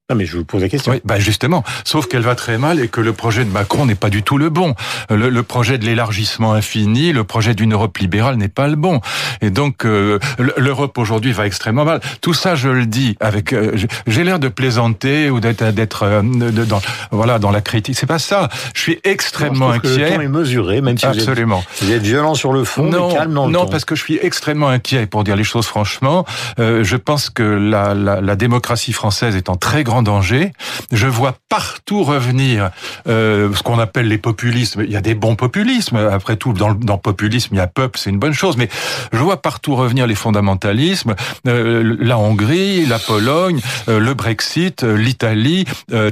Non, 0.09 0.15
mais 0.15 0.25
je 0.25 0.37
vous 0.37 0.45
pose 0.45 0.61
la 0.61 0.69
question. 0.69 0.93
Oui, 0.93 1.01
bah 1.03 1.19
justement, 1.19 1.65
sauf 1.83 2.07
qu'elle 2.07 2.21
va 2.21 2.33
très 2.33 2.57
mal 2.57 2.79
et 2.79 2.87
que 2.87 3.01
le 3.01 3.11
projet 3.11 3.43
de 3.43 3.49
Macron 3.49 3.85
n'est 3.85 3.93
pas 3.93 4.09
du 4.09 4.23
tout 4.23 4.37
le 4.37 4.49
bon. 4.49 4.73
Le, 5.09 5.27
le 5.27 5.43
projet 5.43 5.77
de 5.77 5.83
l'élargissement 5.83 6.53
infini, 6.53 7.11
le 7.11 7.25
projet 7.25 7.53
d'une 7.53 7.73
Europe 7.73 7.97
libérale 7.97 8.37
n'est 8.37 8.47
pas 8.47 8.69
le 8.69 8.77
bon. 8.77 9.01
Et 9.41 9.49
donc, 9.49 9.83
euh, 9.83 10.17
l'Europe 10.55 10.97
aujourd'hui 10.97 11.33
va 11.33 11.45
extrêmement 11.45 11.83
mal. 11.83 11.99
Tout 12.21 12.33
ça, 12.33 12.55
je 12.55 12.69
le 12.69 12.85
dis 12.85 13.17
avec, 13.19 13.51
euh, 13.51 13.75
j'ai 14.07 14.23
l'air 14.23 14.39
de 14.39 14.47
plaisanter 14.47 15.29
ou 15.29 15.41
d'être, 15.41 15.73
d'être 15.73 16.03
euh, 16.03 16.21
dans, 16.21 16.79
voilà, 17.11 17.37
dans 17.37 17.51
la 17.51 17.59
critique. 17.59 17.97
C'est 17.97 18.05
pas 18.05 18.17
ça. 18.17 18.47
Je 18.75 18.79
suis 18.79 18.99
extrêmement 19.03 19.71
inquiet. 19.71 19.89
Que 19.89 19.99
le 19.99 20.09
ton 20.15 20.21
est 20.21 20.27
mesuré, 20.29 20.79
même 20.79 20.97
si 20.97 21.05
Absolument. 21.05 21.65
Vous 21.81 21.91
êtes, 21.91 22.03
violent 22.03 22.33
sur 22.33 22.53
le 22.53 22.63
fond, 22.63 22.83
non, 22.85 23.09
mais 23.09 23.13
calme 23.13 23.33
dans 23.33 23.47
le 23.47 23.51
Non, 23.51 23.65
parce 23.65 23.83
que 23.83 23.93
je 23.93 24.03
suis 24.03 24.19
extrêmement 24.21 24.69
inquiet, 24.69 25.05
pour 25.05 25.25
dire 25.25 25.35
les 25.35 25.43
choses 25.43 25.65
franchement. 25.65 26.23
je 26.57 26.95
pense 26.95 27.29
que 27.29 27.43
la, 27.43 27.93
la, 27.93 28.21
la 28.21 28.35
démocratie 28.37 28.93
française 28.93 29.35
est 29.35 29.49
en 29.49 29.57
très 29.57 29.83
grande 29.83 29.96
danger. 30.01 30.53
Je 30.91 31.07
vois 31.07 31.35
partout 31.49 32.03
revenir 32.03 32.71
euh, 33.07 33.53
ce 33.53 33.63
qu'on 33.63 33.79
appelle 33.79 34.07
les 34.07 34.17
populismes. 34.17 34.83
Il 34.83 34.91
y 34.91 34.95
a 34.95 35.01
des 35.01 35.15
bons 35.15 35.35
populismes. 35.35 35.97
Après 35.97 36.35
tout, 36.35 36.53
dans, 36.53 36.73
dans 36.73 36.97
populisme, 36.97 37.55
il 37.55 37.57
y 37.57 37.61
a 37.61 37.67
peuple, 37.67 37.99
c'est 37.99 38.09
une 38.09 38.19
bonne 38.19 38.33
chose. 38.33 38.57
Mais 38.57 38.69
je 39.11 39.17
vois 39.17 39.41
partout 39.41 39.75
revenir 39.75 40.07
les 40.07 40.15
fondamentalismes. 40.15 41.15
Euh, 41.47 41.95
la 41.99 42.17
Hongrie, 42.17 42.85
la 42.85 42.99
Pologne, 42.99 43.59
euh, 43.89 43.99
le 43.99 44.13
Brexit, 44.13 44.83
l'Italie, 44.83 45.65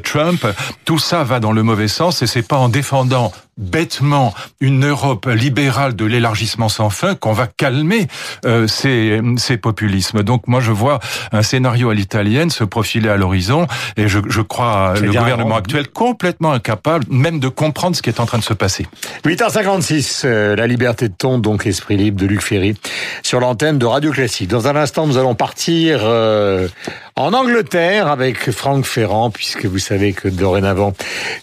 Trump. 0.04 0.46
Tout 0.86 1.00
ça 1.00 1.24
va 1.24 1.40
dans 1.40 1.52
le 1.52 1.64
mauvais 1.64 1.88
sens 1.88 2.22
et 2.22 2.28
c'est 2.28 2.48
pas 2.48 2.58
en 2.58 2.70
défendant 2.70 3.32
bêtement 3.58 4.34
une 4.60 4.86
Europe 4.86 5.28
libérale 5.28 5.96
de 5.96 6.06
l'élargissement 6.06 6.70
sans 6.70 6.90
fin 6.90 7.16
qu'on 7.16 7.34
va 7.34 7.48
calmer 7.48 8.08
euh, 8.46 8.68
ces, 8.68 9.22
ces 9.38 9.58
populismes. 9.58 10.24
Donc 10.24 10.48
moi 10.48 10.60
je 10.60 10.72
vois 10.72 11.00
un 11.32 11.42
scénario 11.42 11.90
à 11.90 11.94
l'italienne 11.94 12.50
se 12.50 12.64
profiler 12.64 13.10
à 13.10 13.18
l'horizon 13.18 13.68
et 13.98 14.08
je, 14.08 14.20
je 14.28 14.42
crois 14.42 14.96
le 15.00 15.12
gouvernement 15.12 15.56
actuel 15.56 15.88
complètement 15.88 16.52
incapable 16.52 17.06
même 17.10 17.40
de 17.40 17.48
comprendre 17.48 17.96
ce 17.96 18.02
qui 18.02 18.10
est 18.10 18.20
en 18.20 18.26
train 18.26 18.38
de 18.38 18.44
se 18.44 18.54
passer. 18.54 18.86
8h56, 19.26 20.22
euh, 20.26 20.56
la 20.56 20.68
liberté 20.68 21.08
de 21.08 21.14
ton, 21.18 21.40
donc 21.40 21.66
esprit 21.66 21.98
libre 21.98 22.20
de 22.20 22.26
Luc 22.26 22.42
Ferry, 22.42 22.76
sur 23.24 23.40
l'antenne 23.40 23.78
de 23.78 23.86
Radio 23.86 24.12
Classique. 24.12 24.50
Dans 24.50 24.68
un 24.68 24.76
instant, 24.76 25.08
nous 25.08 25.18
allons 25.18 25.36
partir 25.36 26.02
euh, 26.04 26.68
en 27.16 27.34
Angleterre 27.34 28.08
avec 28.08 28.52
Franck 28.52 28.86
Ferrand, 28.86 29.32
puisque 29.32 29.66
vous 29.66 29.80
savez 29.80 30.14
que 30.14 30.28
dorénavant, 30.28 30.94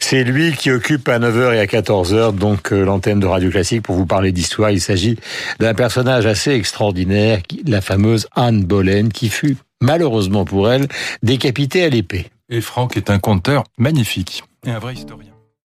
c'est 0.01 0.25
lui 0.25 0.53
qui 0.53 0.71
occupe 0.71 1.09
à 1.09 1.19
9h 1.19 1.55
et 1.55 1.61
à 1.61 1.67
14h 1.67 2.02
donc 2.11 2.73
euh, 2.73 2.85
l'antenne 2.85 3.21
de 3.21 3.27
Radio 3.27 3.51
Classique 3.51 3.83
pour 3.83 3.97
vous 3.97 4.07
parler 4.07 4.33
d'histoire. 4.33 4.71
Il 4.71 4.81
s'agit 4.81 5.19
d'un 5.61 5.75
personnage 5.75 6.27
assez 6.27 6.51
extraordinaire, 6.53 7.41
la 7.67 7.81
fameuse 7.81 8.27
Anne 8.35 8.65
Boleyn, 8.65 9.09
qui 9.09 9.29
fut 9.29 9.57
malheureusement 9.81 10.45
pour 10.45 10.71
elle 10.71 10.89
décapitée 11.23 11.85
à 11.85 11.89
l'épée. 11.89 12.27
Et 12.49 12.61
Franck 12.61 12.97
est 12.97 13.11
un 13.11 13.19
conteur 13.19 13.65
magnifique 13.79 14.43
et 14.67 14.71
un 14.71 14.79
vrai 14.79 14.95
historien. 14.95 15.32